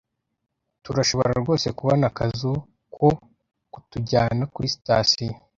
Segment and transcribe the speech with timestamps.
[0.83, 2.51] Turashobora rwose kubona akazu
[2.95, 3.07] ko
[3.73, 5.35] kutujyana kuri sitasiyo.